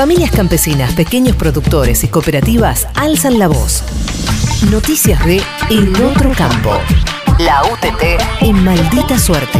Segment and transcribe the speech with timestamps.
[0.00, 3.84] Familias campesinas, pequeños productores y cooperativas alzan la voz.
[4.70, 6.70] Noticias de En Otro Campo.
[7.38, 9.58] La UTT en maldita suerte.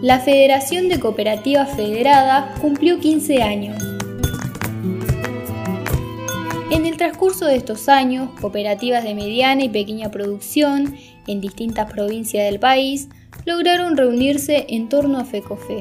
[0.00, 3.87] La Federación de Cooperativas Federadas cumplió 15 años.
[6.70, 10.96] En el transcurso de estos años, cooperativas de mediana y pequeña producción
[11.26, 13.08] en distintas provincias del país
[13.46, 15.80] lograron reunirse en torno a FECOFE.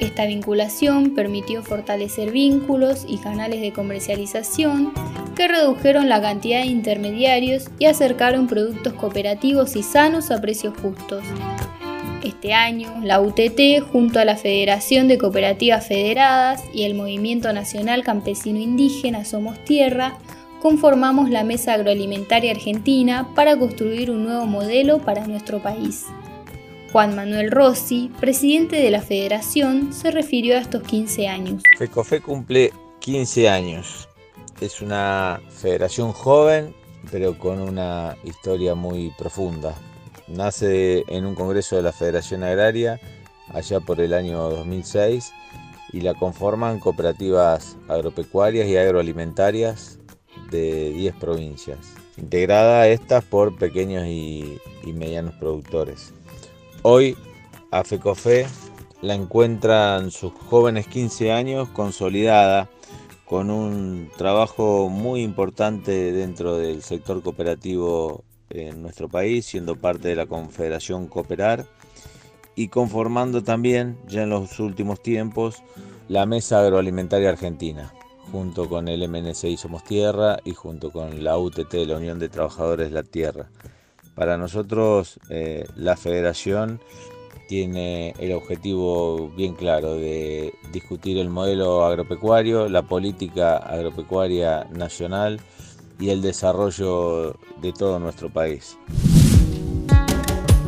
[0.00, 4.92] Esta vinculación permitió fortalecer vínculos y canales de comercialización
[5.34, 11.24] que redujeron la cantidad de intermediarios y acercaron productos cooperativos y sanos a precios justos.
[12.24, 18.02] Este año, la UTT, junto a la Federación de Cooperativas Federadas y el Movimiento Nacional
[18.02, 20.16] Campesino Indígena Somos Tierra,
[20.62, 26.06] conformamos la Mesa Agroalimentaria Argentina para construir un nuevo modelo para nuestro país.
[26.92, 31.62] Juan Manuel Rossi, presidente de la federación, se refirió a estos 15 años.
[31.76, 34.08] FECOFE cumple 15 años.
[34.62, 36.74] Es una federación joven,
[37.10, 39.74] pero con una historia muy profunda.
[40.26, 42.98] Nace en un congreso de la Federación Agraria
[43.52, 45.32] allá por el año 2006
[45.92, 49.98] y la conforman cooperativas agropecuarias y agroalimentarias
[50.50, 51.78] de 10 provincias,
[52.16, 54.58] integrada estas por pequeños y,
[54.92, 56.12] medianos productores.
[56.82, 57.16] Hoy
[57.70, 58.46] a FECOFE
[59.02, 62.68] la encuentran sus jóvenes 15 años consolidada
[63.24, 70.16] con un trabajo muy importante dentro del sector cooperativo en nuestro país, siendo parte de
[70.16, 71.66] la Confederación Cooperar
[72.56, 75.62] y conformando también, ya en los últimos tiempos,
[76.08, 77.92] la Mesa Agroalimentaria Argentina,
[78.30, 82.92] junto con el MNCI Somos Tierra y junto con la UTT, la Unión de Trabajadores
[82.92, 83.48] la Tierra.
[84.14, 86.80] Para nosotros, eh, la federación
[87.48, 95.40] tiene el objetivo bien claro de discutir el modelo agropecuario, la política agropecuaria nacional,
[95.98, 98.76] y el desarrollo de todo nuestro país.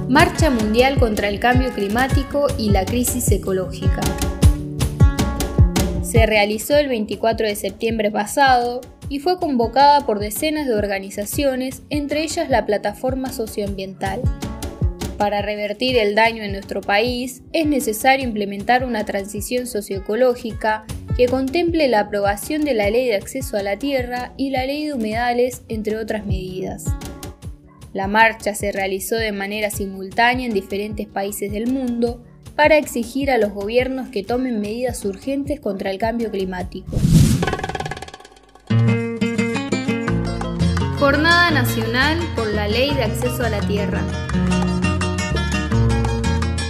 [0.09, 4.00] Marcha Mundial contra el Cambio Climático y la Crisis Ecológica.
[6.03, 12.22] Se realizó el 24 de septiembre pasado y fue convocada por decenas de organizaciones, entre
[12.22, 14.22] ellas la Plataforma Socioambiental.
[15.19, 20.84] Para revertir el daño en nuestro país es necesario implementar una transición socioecológica
[21.16, 24.87] que contemple la aprobación de la Ley de Acceso a la Tierra y la Ley
[24.87, 26.84] de Humedales, entre otras medidas.
[27.94, 32.22] La marcha se realizó de manera simultánea en diferentes países del mundo
[32.54, 36.99] para exigir a los gobiernos que tomen medidas urgentes contra el cambio climático.
[40.98, 44.03] Jornada Nacional por la Ley de Acceso a la Tierra.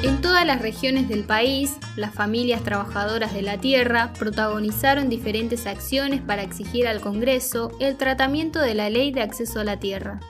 [0.03, 6.21] En todas las regiones del país, las familias trabajadoras de la tierra protagonizaron diferentes acciones
[6.21, 10.21] para exigir al Congreso el tratamiento de la ley de acceso a la tierra.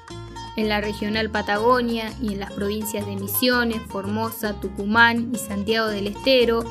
[0.56, 6.06] En la regional Patagonia y en las provincias de Misiones, Formosa, Tucumán y Santiago del
[6.06, 6.64] Estero,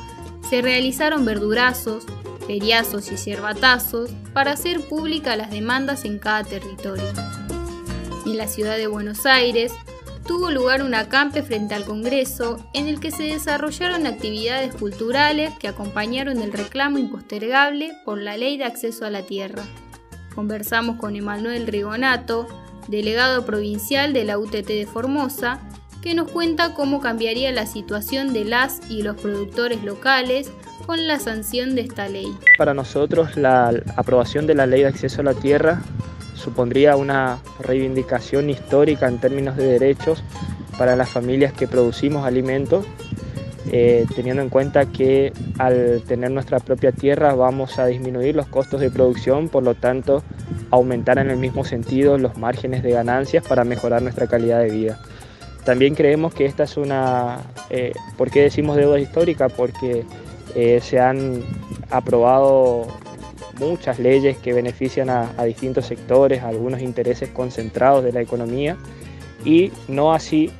[0.48, 2.04] se realizaron verdurazos,
[2.46, 7.04] feriazos y cierbatazos para hacer públicas las demandas en cada territorio.
[8.24, 9.72] En la ciudad de Buenos Aires,
[10.26, 15.68] tuvo lugar un acampe frente al Congreso en el que se desarrollaron actividades culturales que
[15.68, 19.62] acompañaron el reclamo impostergable por la ley de acceso a la tierra.
[20.34, 22.46] Conversamos con Emanuel Rigonato,
[22.88, 25.60] delegado provincial de la UTT de Formosa,
[26.02, 30.50] que nos cuenta cómo cambiaría la situación de las y los productores locales
[30.86, 32.26] con la sanción de esta ley.
[32.58, 35.82] Para nosotros la aprobación de la ley de acceso a la tierra
[36.36, 40.22] supondría una reivindicación histórica en términos de derechos
[40.78, 42.86] para las familias que producimos alimentos,
[43.72, 48.80] eh, teniendo en cuenta que al tener nuestra propia tierra vamos a disminuir los costos
[48.80, 50.22] de producción, por lo tanto
[50.70, 55.00] aumentar en el mismo sentido los márgenes de ganancias para mejorar nuestra calidad de vida.
[55.64, 57.38] También creemos que esta es una...
[57.70, 59.48] Eh, ¿Por qué decimos deuda histórica?
[59.48, 60.04] Porque
[60.54, 61.42] eh, se han
[61.90, 62.86] aprobado
[63.58, 68.76] muchas leyes que benefician a, distintos sectores, a algunos intereses concentrados de la economía
[69.44, 70.50] y no así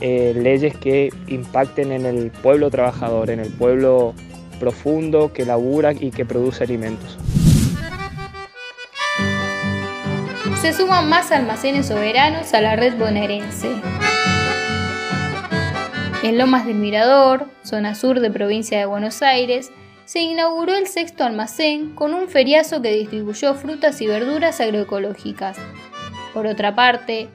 [0.00, 4.14] eh, leyes que impacten en el pueblo trabajador, en el pueblo
[4.60, 7.18] profundo que labura y que produce alimentos.
[10.60, 13.70] Se suman más almacenes soberanos a la red bonaerense.
[16.24, 19.70] En Lomas del Mirador, zona sur de provincia de Buenos Aires,
[20.08, 25.58] se inauguró el sexto almacén con un feriazo que distribuyó frutas y verduras agroecológicas.
[26.32, 27.28] Por otra parte,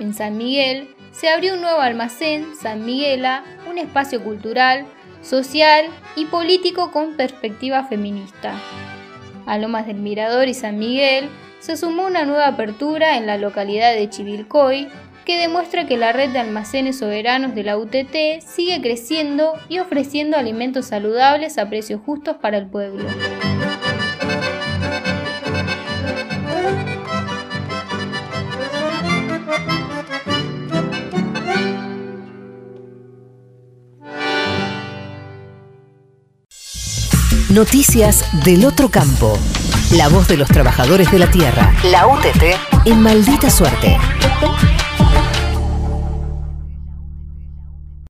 [0.00, 4.86] En San Miguel se abrió un nuevo almacén, San Miguela, un espacio cultural,
[5.22, 5.86] social
[6.16, 8.60] y político con perspectiva feminista.
[9.46, 11.28] A Lomas del Mirador y San Miguel
[11.60, 14.88] se sumó una nueva apertura en la localidad de Chivilcoy,
[15.26, 20.36] que demuestra que la red de almacenes soberanos de la UTT sigue creciendo y ofreciendo
[20.36, 23.04] alimentos saludables a precios justos para el pueblo.
[37.50, 39.36] Noticias del otro campo.
[39.92, 41.74] La voz de los trabajadores de la tierra.
[41.90, 42.42] La UTT
[42.84, 43.96] en maldita suerte.